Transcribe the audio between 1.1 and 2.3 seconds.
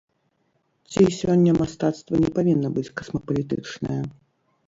сёння мастацтва